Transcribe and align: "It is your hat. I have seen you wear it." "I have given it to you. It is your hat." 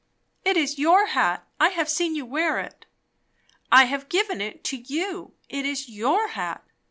"It 0.43 0.57
is 0.57 0.79
your 0.79 1.05
hat. 1.09 1.47
I 1.59 1.69
have 1.69 1.87
seen 1.87 2.15
you 2.15 2.25
wear 2.25 2.57
it." 2.57 2.87
"I 3.71 3.85
have 3.85 4.09
given 4.09 4.41
it 4.41 4.63
to 4.63 4.77
you. 4.77 5.33
It 5.47 5.63
is 5.63 5.89
your 5.89 6.29
hat." 6.29 6.65